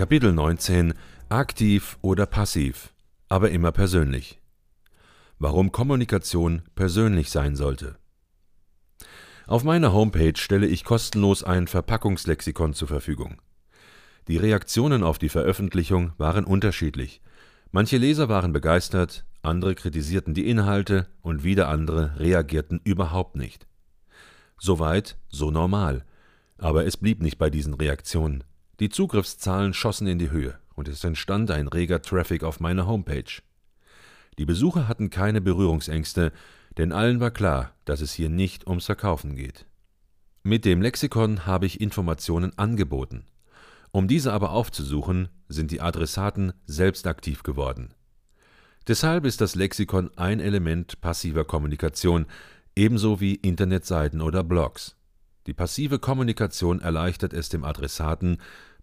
[0.00, 0.94] Kapitel 19
[1.28, 2.94] Aktiv oder passiv,
[3.28, 4.40] aber immer persönlich.
[5.38, 7.96] Warum Kommunikation persönlich sein sollte.
[9.46, 13.42] Auf meiner Homepage stelle ich kostenlos ein Verpackungslexikon zur Verfügung.
[14.26, 17.20] Die Reaktionen auf die Veröffentlichung waren unterschiedlich.
[17.70, 23.66] Manche Leser waren begeistert, andere kritisierten die Inhalte und wieder andere reagierten überhaupt nicht.
[24.56, 26.06] Soweit, so normal.
[26.56, 28.44] Aber es blieb nicht bei diesen Reaktionen.
[28.80, 33.42] Die Zugriffszahlen schossen in die Höhe und es entstand ein reger Traffic auf meiner Homepage.
[34.38, 36.32] Die Besucher hatten keine Berührungsängste,
[36.78, 39.66] denn allen war klar, dass es hier nicht ums Verkaufen geht.
[40.42, 43.26] Mit dem Lexikon habe ich Informationen angeboten.
[43.90, 47.92] Um diese aber aufzusuchen, sind die Adressaten selbst aktiv geworden.
[48.88, 52.24] Deshalb ist das Lexikon ein Element passiver Kommunikation,
[52.74, 54.96] ebenso wie Internetseiten oder Blogs.
[55.46, 58.38] Die passive Kommunikation erleichtert es dem Adressaten,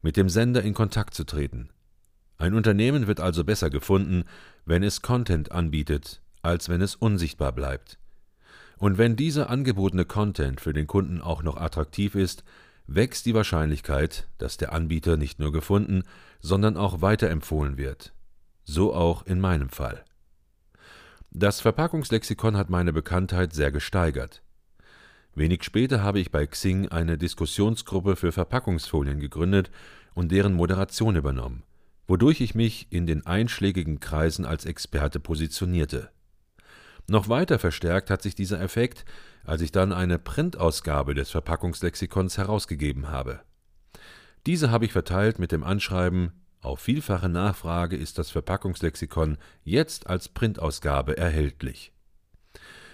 [0.08, 1.68] mit dem Sender in Kontakt zu treten.
[2.38, 4.24] Ein Unternehmen wird also besser gefunden,
[4.64, 8.00] wenn es Content anbietet, als wenn es unsichtbar bleibt.
[8.78, 12.46] Und wenn dieser angebotene Content für den Kunden auch noch attraktiv ist,
[12.86, 16.04] wächst die Wahrscheinlichkeit, dass der Anbieter nicht nur gefunden,
[16.40, 18.14] sondern auch weiterempfohlen wird.
[18.64, 20.06] So auch in meinem Fall.
[21.32, 24.42] Das Verpackungslexikon hat meine Bekanntheit sehr gesteigert.
[25.38, 29.70] Wenig später habe ich bei Xing eine Diskussionsgruppe für Verpackungsfolien gegründet
[30.16, 31.62] und deren Moderation übernommen,
[32.08, 36.10] wodurch ich mich in den einschlägigen Kreisen als Experte positionierte.
[37.08, 39.06] Noch weiter verstärkt hat sich dieser Effekt,
[39.44, 43.42] als ich dann eine Printausgabe des Verpackungslexikons herausgegeben habe.
[44.48, 50.30] Diese habe ich verteilt mit dem Anschreiben auf vielfache Nachfrage ist das Verpackungslexikon jetzt als
[50.30, 51.94] Printausgabe erhältlich.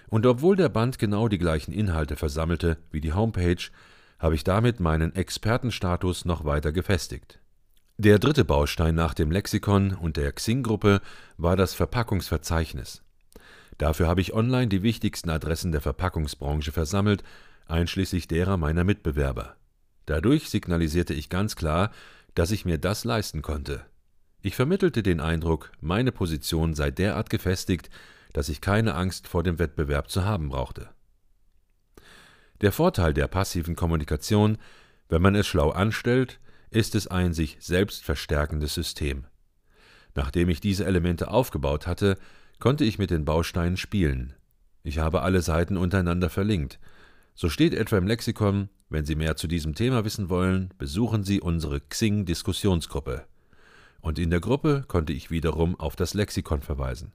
[0.08, 3.70] Und obwohl der Band genau die gleichen Inhalte versammelte wie die Homepage,
[4.20, 7.40] habe ich damit meinen Expertenstatus noch weiter gefestigt.
[7.98, 11.02] Der dritte Baustein nach dem Lexikon und der Xing-Gruppe
[11.38, 13.04] war das Verpackungsverzeichnis.
[13.78, 17.24] Dafür habe ich online die wichtigsten Adressen der Verpackungsbranche versammelt,
[17.68, 19.56] einschließlich derer meiner Mitbewerber.
[20.06, 21.92] Dadurch signalisierte ich ganz klar,
[22.36, 23.86] dass ich mir das leisten konnte.
[24.42, 27.90] Ich vermittelte den Eindruck, meine Position sei derart gefestigt,
[28.34, 30.90] dass ich keine Angst vor dem Wettbewerb zu haben brauchte.
[32.62, 34.58] Der Vorteil der passiven Kommunikation,
[35.10, 36.40] wenn man es schlau anstellt,
[36.70, 39.26] ist es ein sich selbst verstärkendes System.
[40.16, 42.18] Nachdem ich diese Elemente aufgebaut hatte,
[42.60, 44.34] konnte ich mit den Bausteinen spielen.
[44.84, 46.80] Ich habe alle Seiten untereinander verlinkt.
[47.36, 51.42] So steht etwa im Lexikon wenn Sie mehr zu diesem Thema wissen wollen, besuchen Sie
[51.42, 53.26] unsere Xing-Diskussionsgruppe.
[54.02, 57.12] Und in der Gruppe konnte ich wiederum auf das Lexikon verweisen.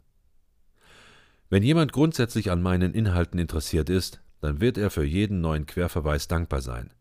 [1.50, 6.28] Wenn jemand grundsätzlich an meinen Inhalten interessiert ist, dann wird er für jeden neuen Querverweis
[6.28, 6.92] dankbar sein.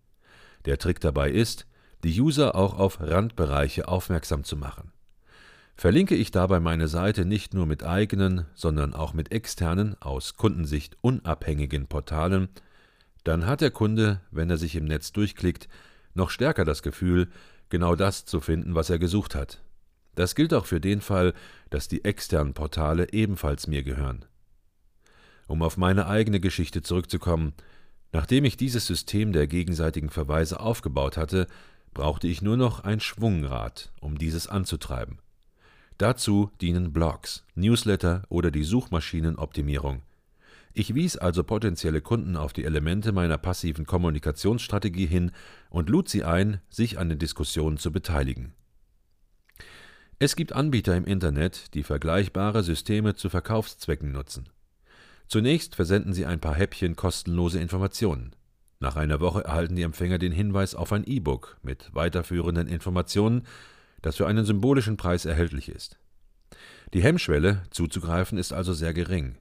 [0.65, 1.67] Der Trick dabei ist,
[2.03, 4.91] die User auch auf Randbereiche aufmerksam zu machen.
[5.75, 10.97] Verlinke ich dabei meine Seite nicht nur mit eigenen, sondern auch mit externen, aus Kundensicht
[11.01, 12.47] unabhängigen Portalen,
[13.23, 15.67] dann hat der Kunde, wenn er sich im Netz durchklickt,
[16.13, 17.27] noch stärker das Gefühl,
[17.69, 19.61] genau das zu finden, was er gesucht hat.
[20.15, 21.33] Das gilt auch für den Fall,
[21.69, 24.25] dass die externen Portale ebenfalls mir gehören.
[25.47, 27.53] Um auf meine eigene Geschichte zurückzukommen,
[28.11, 31.47] nachdem ich dieses System der gegenseitigen Verweise aufgebaut hatte,
[31.93, 35.19] brauchte ich nur noch ein Schwungrad, um dieses anzutreiben.
[35.97, 40.03] Dazu dienen Blogs, Newsletter oder die Suchmaschinenoptimierung.
[40.73, 45.31] Ich wies also potenzielle Kunden auf die Elemente meiner passiven Kommunikationsstrategie hin
[45.71, 48.53] und lud sie ein, sich an den Diskussionen zu beteiligen.
[50.19, 54.49] Es gibt Anbieter im Internet, die vergleichbare Systeme zu Verkaufszwecken nutzen.
[55.27, 58.33] Zunächst versenden sie ein paar Häppchen kostenlose Informationen.
[58.79, 63.43] Nach einer Woche erhalten die Empfänger den Hinweis auf ein E-Book mit weiterführenden Informationen,
[64.01, 65.97] das für einen symbolischen Preis erhältlich ist.
[66.93, 69.37] Die Hemmschwelle, zuzugreifen, ist also sehr gering.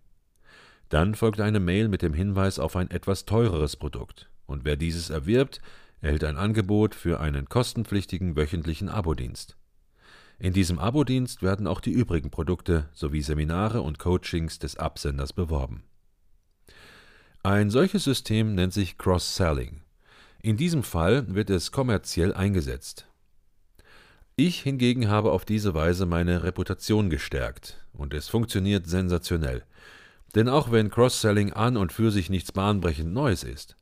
[0.89, 5.11] Dann folgt eine Mail mit dem Hinweis auf ein etwas teureres Produkt, und wer dieses
[5.11, 5.61] erwirbt,
[6.01, 9.57] erhält ein Angebot für einen kostenpflichtigen wöchentlichen Abo-Dienst.
[10.39, 15.83] In diesem Abo-Dienst werden auch die übrigen Produkte sowie Seminare und Coachings des Absenders beworben.
[17.43, 19.83] Ein solches System nennt sich Cross-Selling.
[20.43, 23.07] In diesem Fall wird es kommerziell eingesetzt.
[24.35, 29.65] Ich hingegen habe auf diese Weise meine Reputation gestärkt und es funktioniert sensationell.
[30.35, 33.77] Denn auch wenn Cross-Selling an und für sich nichts bahnbrechend Neues ist,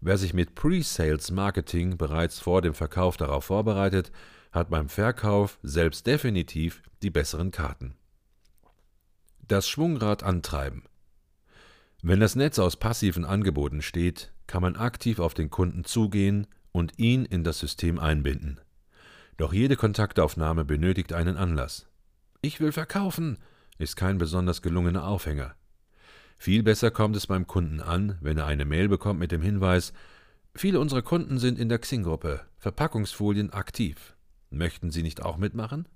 [0.00, 4.10] wer sich mit Pre-Sales Marketing bereits vor dem Verkauf darauf vorbereitet,
[4.56, 7.94] hat beim Verkauf selbst definitiv die besseren Karten.
[9.46, 10.82] Das Schwungrad antreiben.
[12.02, 16.98] Wenn das Netz aus passiven Angeboten steht, kann man aktiv auf den Kunden zugehen und
[16.98, 18.60] ihn in das System einbinden.
[19.36, 21.86] Doch jede Kontaktaufnahme benötigt einen Anlass.
[22.42, 23.38] Ich will verkaufen
[23.78, 25.54] ist kein besonders gelungener Aufhänger.
[26.38, 29.92] Viel besser kommt es beim Kunden an, wenn er eine Mail bekommt mit dem Hinweis,
[30.54, 34.15] viele unserer Kunden sind in der Xing-Gruppe Verpackungsfolien aktiv.
[34.50, 35.88] Möchten Sie nicht auch mitmachen?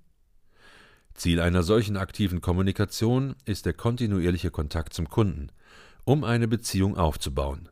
[1.13, 5.51] Ziel einer solchen aktiven Kommunikation ist der kontinuierliche Kontakt zum Kunden,
[6.03, 7.69] um eine Beziehung aufzubauen.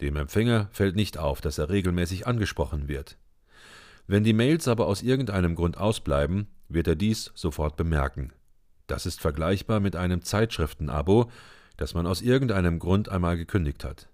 [0.00, 3.16] Dem Empfänger fällt nicht auf, dass er regelmäßig angesprochen wird.
[4.06, 8.32] Wenn die Mails aber aus irgendeinem Grund ausbleiben, wird er dies sofort bemerken.
[8.86, 11.30] Das ist vergleichbar mit einem Zeitschriftenabo,
[11.76, 14.08] das man aus irgendeinem Grund einmal gekündigt hat.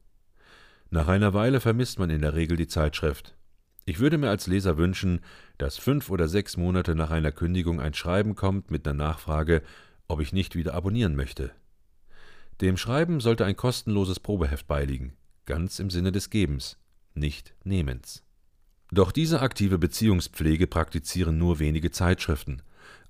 [0.90, 3.34] Nach einer Weile vermisst man in der Regel die Zeitschrift.
[3.88, 5.20] Ich würde mir als Leser wünschen,
[5.56, 9.62] dass fünf oder sechs Monate nach einer Kündigung ein Schreiben kommt mit der Nachfrage,
[10.08, 11.52] ob ich nicht wieder abonnieren möchte.
[12.61, 15.14] Dem Schreiben sollte ein kostenloses Probeheft beiliegen,
[15.46, 16.76] ganz im Sinne des Gebens,
[17.14, 18.25] nicht Nehmens.
[18.90, 22.61] Doch diese aktive Beziehungspflege praktizieren nur wenige Zeitschriften.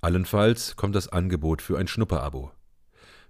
[0.00, 2.52] Allenfalls kommt das Angebot für ein Schnupperabo.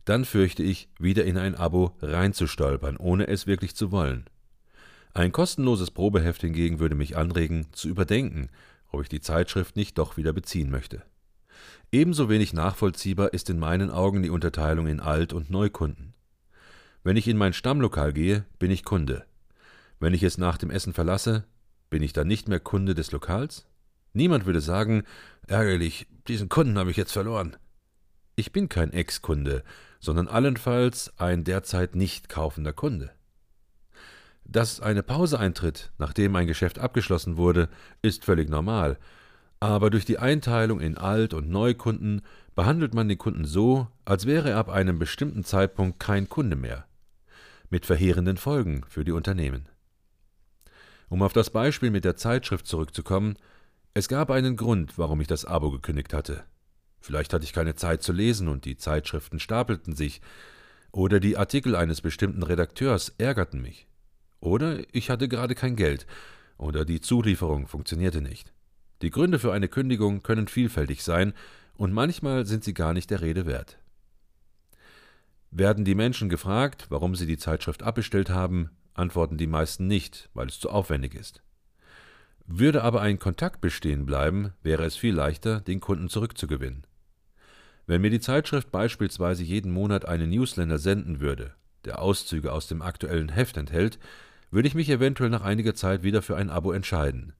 [0.05, 4.27] Dann fürchte ich, wieder in ein Abo reinzustolpern, ohne es wirklich zu wollen.
[5.15, 8.51] Ein kostenloses Probeheft hingegen würde mich anregen, zu überdenken,
[8.91, 11.03] ob ich die Zeitschrift nicht doch wieder beziehen möchte.
[11.91, 16.15] Ebenso wenig nachvollziehbar ist in meinen Augen die Unterteilung in Alt- und Neukunden.
[17.03, 19.25] Wenn ich in mein Stammlokal gehe, bin ich Kunde.
[19.99, 21.45] Wenn ich es nach dem Essen verlasse,
[21.91, 23.67] bin ich dann nicht mehr Kunde des Lokals?
[24.13, 25.05] Niemand würde sagen,
[25.47, 27.57] ärgerlich, diesen Kunden habe ich jetzt verloren.
[28.37, 29.65] Ich bin kein Ex-Kunde,
[30.01, 33.11] sondern allenfalls ein derzeit nicht kaufender Kunde.
[34.51, 37.69] Dass eine Pause eintritt, nachdem ein Geschäft abgeschlossen wurde,
[38.01, 38.99] ist völlig normal,
[39.61, 42.23] aber durch die Einteilung in Alt- und Neukunden
[42.55, 46.87] behandelt man den Kunden so, als wäre er ab einem bestimmten Zeitpunkt kein Kunde mehr,
[47.69, 49.69] mit verheerenden Folgen für die Unternehmen.
[51.11, 53.37] Um auf das Beispiel mit der Zeitschrift zurückzukommen,
[53.93, 56.45] es gab einen Grund, warum ich das Abo gekündigt hatte.
[57.01, 60.23] Vielleicht hatte ich keine Zeit zu lesen und die Zeitschriften stapelten sich,
[60.91, 63.87] oder die Artikel eines bestimmten Redakteurs ärgerten mich.
[64.41, 66.07] Oder ich hatte gerade kein Geld
[66.59, 68.53] oder die Zulieferung funktionierte nicht.
[69.03, 71.33] Die Gründe für eine Kündigung können vielfältig sein
[71.75, 73.79] und manchmal sind sie gar nicht der Rede wert.
[75.51, 80.49] Werden die Menschen gefragt, warum sie die Zeitschrift abbestellt haben, antworten die meisten nicht, weil
[80.49, 81.43] es zu aufwendig ist.
[82.47, 86.87] Würde aber ein Kontakt bestehen bleiben, wäre es viel leichter, den Kunden zurückzugewinnen.
[87.87, 91.55] Wenn mir die Zeitschrift beispielsweise jeden Monat einen Newsletter senden würde,
[91.85, 93.99] der Auszüge aus dem aktuellen Heft enthält,
[94.51, 97.35] würde ich mich eventuell nach einiger Zeit wieder für ein Abo entscheiden.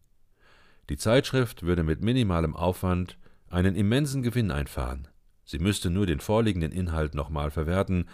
[0.89, 3.19] Die Zeitschrift würde mit minimalem Aufwand
[3.49, 5.09] einen immensen Gewinn einfahren.
[5.45, 8.07] Sie müsste nur den vorliegenden Inhalt nochmal verwerten,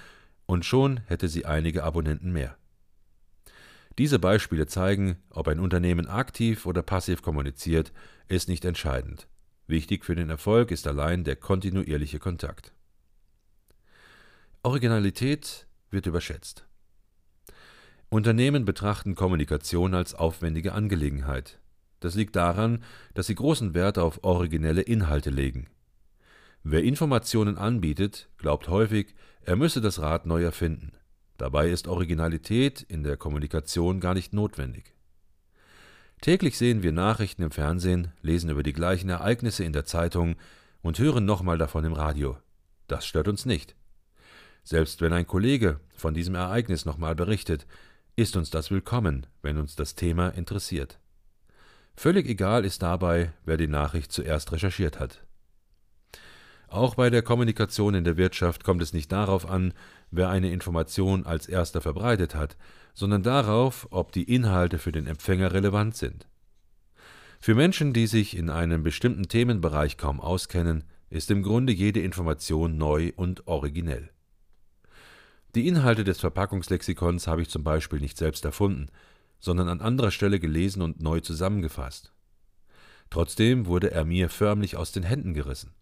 [0.47, 2.57] und schon hätte sie einige Abonnenten mehr.
[3.99, 7.93] Diese Beispiele zeigen, ob ein Unternehmen aktiv oder passiv kommuniziert,
[8.29, 9.29] ist nicht entscheidend.
[9.67, 12.73] Wichtig für den Erfolg ist allein der kontinuierliche Kontakt.
[14.63, 16.67] Originalität wird überschätzt.
[18.15, 21.59] Unternehmen betrachten Kommunikation als aufwendige Angelegenheit.
[21.99, 25.67] Das liegt daran, dass sie großen Wert auf originelle Inhalte legen.
[26.63, 30.93] Wer Informationen anbietet, glaubt häufig, er müsse das Rad neu erfinden.
[31.39, 34.95] Dabei ist Originalität in der Kommunikation gar nicht notwendig.
[36.21, 40.37] Täglich sehen wir Nachrichten im Fernsehen, lesen über die gleichen Ereignisse in der Zeitung
[40.83, 42.39] und hören nochmal davon im Radio.
[42.87, 43.75] Das stört uns nicht.
[44.63, 47.67] Selbst wenn ein Kollege von diesem Ereignis nochmal berichtet,
[48.17, 51.01] ist uns das willkommen, wenn uns das Thema interessiert.
[51.97, 55.25] Völlig egal ist dabei, wer die Nachricht zuerst recherchiert hat.
[56.69, 59.75] Auch bei der Kommunikation in der Wirtschaft kommt es nicht darauf an,
[60.11, 62.57] wer eine Information als erster verbreitet hat,
[62.95, 66.29] sondern darauf, ob die Inhalte für den Empfänger relevant sind.
[67.41, 72.77] Für Menschen, die sich in einem bestimmten Themenbereich kaum auskennen, ist im Grunde jede Information
[72.77, 74.14] neu und originell.
[75.55, 78.89] Die Inhalte des Verpackungslexikons habe ich zum Beispiel nicht selbst erfunden,
[79.39, 82.13] sondern an anderer Stelle gelesen und neu zusammengefasst.
[83.09, 85.73] Trotzdem wurde er mir förmlich aus den Händen gerissen.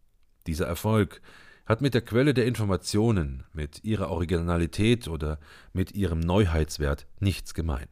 [0.47, 1.23] Dieser Erfolg
[1.65, 5.39] hat mit der Quelle der Informationen, mit ihrer Originalität oder
[5.73, 7.87] mit ihrem Neuheitswert nichts gemein.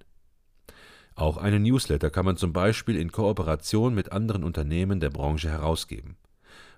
[1.15, 6.17] Auch einen Newsletter kann man zum Beispiel in Kooperation mit anderen Unternehmen der Branche herausgeben.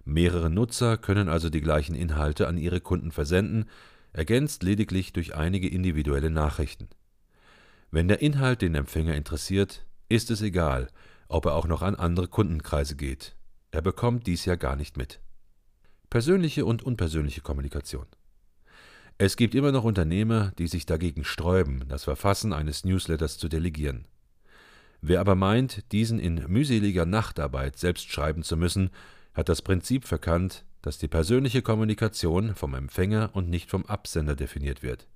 [0.05, 3.67] Mehrere Nutzer können also die gleichen Inhalte an ihre Kunden versenden,
[4.13, 6.89] ergänzt lediglich durch einige individuelle Nachrichten.
[7.91, 10.89] Wenn der Inhalt den Empfänger interessiert, ist es egal,
[11.29, 13.37] ob er auch noch an andere Kundenkreise geht.
[13.71, 15.21] Er bekommt dies ja gar nicht mit.
[16.11, 18.07] Persönliche und unpersönliche Kommunikation.
[19.17, 24.07] Es gibt immer noch Unternehmer, die sich dagegen sträuben, das Verfassen eines Newsletters zu delegieren.
[25.01, 28.91] Wer aber meint, diesen in mühseliger Nachtarbeit selbst schreiben zu müssen,
[29.35, 34.83] hat das Prinzip verkannt, dass die persönliche Kommunikation vom Empfänger und nicht vom Absender definiert
[34.83, 35.07] wird.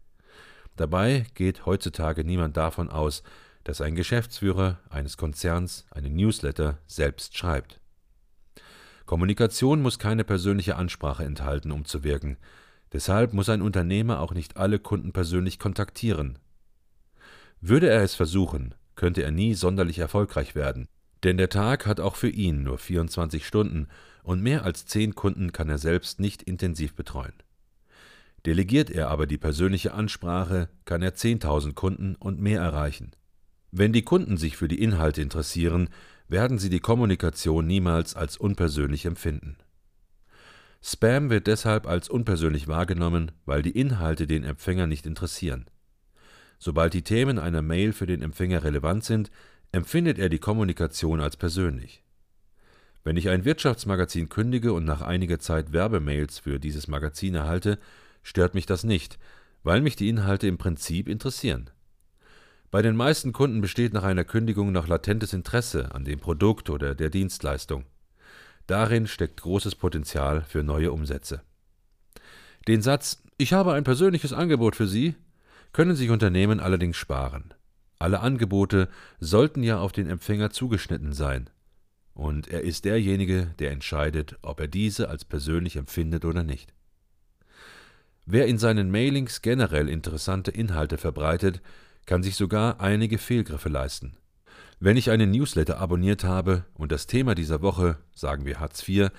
[0.76, 3.22] Dabei geht heutzutage niemand davon aus,
[3.64, 7.80] dass ein Geschäftsführer eines Konzerns einen Newsletter selbst schreibt.
[9.06, 12.36] Kommunikation muss keine persönliche Ansprache enthalten, um zu wirken.
[12.92, 16.38] Deshalb muss ein Unternehmer auch nicht alle Kunden persönlich kontaktieren.
[17.60, 20.86] Würde er es versuchen, könnte er nie sonderlich erfolgreich werden,
[21.24, 23.88] denn der Tag hat auch für ihn nur 24 Stunden
[24.26, 27.32] und mehr als zehn Kunden kann er selbst nicht intensiv betreuen.
[28.44, 33.12] Delegiert er aber die persönliche Ansprache, kann er 10.000 Kunden und mehr erreichen.
[33.70, 35.90] Wenn die Kunden sich für die Inhalte interessieren,
[36.26, 39.58] werden sie die Kommunikation niemals als unpersönlich empfinden.
[40.82, 45.66] Spam wird deshalb als unpersönlich wahrgenommen, weil die Inhalte den Empfänger nicht interessieren.
[46.58, 49.30] Sobald die Themen einer Mail für den Empfänger relevant sind,
[49.70, 52.02] empfindet er die Kommunikation als persönlich.
[53.06, 57.78] Wenn ich ein Wirtschaftsmagazin kündige und nach einiger Zeit Werbemails für dieses Magazin erhalte,
[58.24, 59.20] stört mich das nicht,
[59.62, 61.70] weil mich die Inhalte im Prinzip interessieren.
[62.72, 66.96] Bei den meisten Kunden besteht nach einer Kündigung noch latentes Interesse an dem Produkt oder
[66.96, 67.84] der Dienstleistung.
[68.66, 71.42] Darin steckt großes Potenzial für neue Umsätze.
[72.66, 75.14] Den Satz Ich habe ein persönliches Angebot für Sie
[75.72, 77.54] können sich Unternehmen allerdings sparen.
[78.00, 78.88] Alle Angebote
[79.20, 81.50] sollten ja auf den Empfänger zugeschnitten sein
[82.16, 86.72] und er ist derjenige, der entscheidet, ob er diese als persönlich empfindet oder nicht.
[88.24, 91.60] Wer in seinen Mailings generell interessante Inhalte verbreitet,
[92.06, 94.16] kann sich sogar einige Fehlgriffe leisten.
[94.80, 99.10] Wenn ich einen Newsletter abonniert habe und das Thema dieser Woche, sagen wir Hartz IV,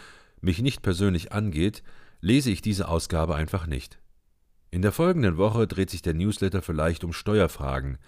[0.42, 1.84] mich nicht persönlich angeht,
[2.20, 4.00] lese ich diese Ausgabe einfach nicht.
[4.72, 8.00] In der folgenden Woche dreht sich der Newsletter vielleicht um Steuerfragen.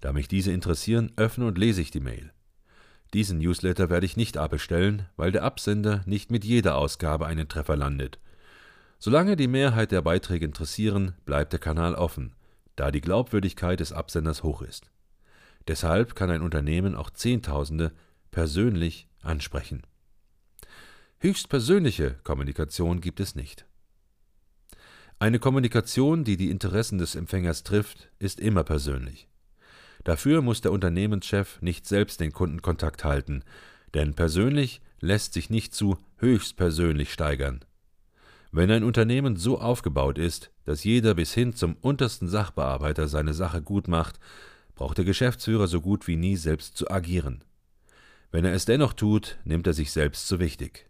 [0.00, 2.32] Da mich diese interessieren, öffne und lese ich die Mail.
[3.14, 7.76] Diesen Newsletter werde ich nicht abbestellen, weil der Absender nicht mit jeder Ausgabe einen Treffer
[7.76, 8.18] landet.
[8.98, 12.34] Solange die Mehrheit der Beiträge interessieren, bleibt der Kanal offen,
[12.76, 14.90] da die Glaubwürdigkeit des Absenders hoch ist.
[15.68, 17.92] Deshalb kann ein Unternehmen auch Zehntausende
[18.30, 19.82] persönlich ansprechen.
[21.18, 23.66] Höchstpersönliche Kommunikation gibt es nicht.
[25.18, 29.28] Eine Kommunikation, die die Interessen des Empfängers trifft, ist immer persönlich.
[30.06, 33.42] Dafür muss der Unternehmenschef nicht selbst den Kundenkontakt halten,
[33.92, 37.64] denn persönlich lässt sich nicht zu höchstpersönlich steigern.
[38.52, 43.60] Wenn ein Unternehmen so aufgebaut ist, dass jeder bis hin zum untersten Sachbearbeiter seine Sache
[43.60, 44.20] gut macht,
[44.76, 47.42] braucht der Geschäftsführer so gut wie nie selbst zu agieren.
[48.30, 50.88] Wenn er es dennoch tut, nimmt er sich selbst zu wichtig.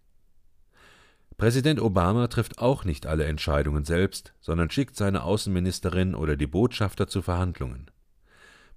[1.38, 7.08] Präsident Obama trifft auch nicht alle Entscheidungen selbst, sondern schickt seine Außenministerin oder die Botschafter
[7.08, 7.90] zu Verhandlungen.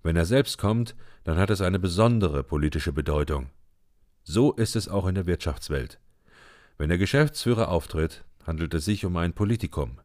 [0.02, 3.50] Wenn er selbst kommt, dann hat es eine besondere politische Bedeutung.
[4.24, 6.00] So ist es auch in der Wirtschaftswelt.
[6.78, 10.00] Wenn der Geschäftsführer auftritt, handelt es sich um ein Politikum.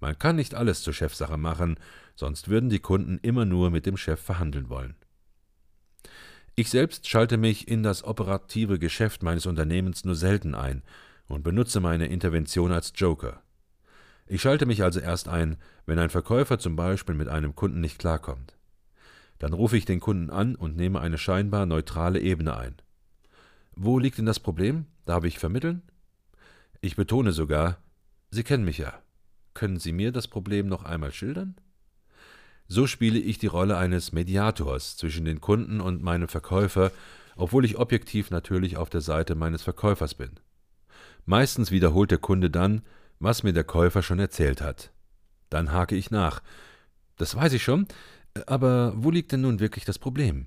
[0.00, 1.78] Man kann nicht alles zur Chefsache machen,
[2.14, 4.96] sonst würden die Kunden immer nur mit dem Chef verhandeln wollen.
[6.54, 10.82] Ich selbst schalte mich in das operative Geschäft meines Unternehmens nur selten ein
[11.28, 13.42] und benutze meine Intervention als Joker.
[14.26, 17.98] Ich schalte mich also erst ein, wenn ein Verkäufer zum Beispiel mit einem Kunden nicht
[17.98, 18.57] klarkommt.
[19.38, 22.74] Dann rufe ich den Kunden an und nehme eine scheinbar neutrale Ebene ein.
[23.74, 24.86] Wo liegt denn das Problem?
[25.04, 25.82] Darf ich vermitteln?
[26.80, 27.78] Ich betone sogar,
[28.30, 28.92] Sie kennen mich ja.
[29.54, 31.56] Können Sie mir das Problem noch einmal schildern?
[32.66, 36.92] So spiele ich die Rolle eines Mediators zwischen den Kunden und meinem Verkäufer,
[37.36, 40.32] obwohl ich objektiv natürlich auf der Seite meines Verkäufers bin.
[41.24, 42.82] Meistens wiederholt der Kunde dann,
[43.20, 44.90] was mir der Käufer schon erzählt hat.
[45.48, 46.42] Dann hake ich nach.
[47.16, 47.86] Das weiß ich schon,
[48.46, 50.46] aber wo liegt denn nun wirklich das Problem?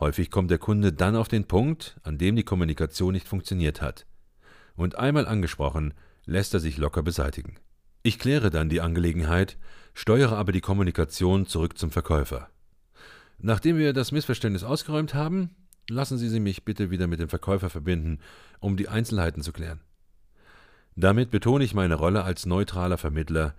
[0.00, 4.06] Häufig kommt der Kunde dann auf den Punkt, an dem die Kommunikation nicht funktioniert hat.
[4.76, 5.94] Und einmal angesprochen,
[6.26, 7.56] lässt er sich locker beseitigen.
[8.02, 9.56] Ich kläre dann die Angelegenheit,
[9.94, 12.48] steuere aber die Kommunikation zurück zum Verkäufer.
[13.38, 15.54] Nachdem wir das Missverständnis ausgeräumt haben,
[15.88, 18.18] lassen Sie sie mich bitte wieder mit dem Verkäufer verbinden,
[18.60, 19.80] um die Einzelheiten zu klären.
[20.96, 23.54] Damit betone ich meine Rolle als neutraler Vermittler,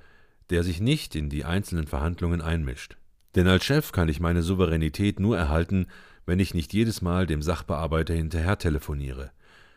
[0.49, 2.97] der sich nicht in die einzelnen Verhandlungen einmischt.
[3.35, 5.87] Denn als Chef kann ich meine Souveränität nur erhalten,
[6.25, 9.31] wenn ich nicht jedes Mal dem Sachbearbeiter hinterher telefoniere.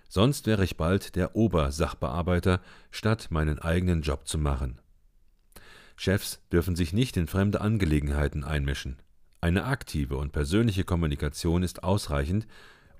[0.09, 2.61] Sonst wäre ich bald der Obersachbearbeiter,
[2.91, 4.81] statt meinen eigenen Job zu machen.
[5.97, 8.97] Chefs dürfen sich nicht in fremde Angelegenheiten einmischen.
[9.41, 12.47] Eine aktive und persönliche Kommunikation ist ausreichend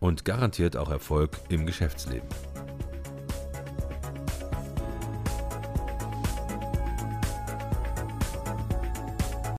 [0.01, 2.29] und garantiert auch Erfolg im Geschäftsleben.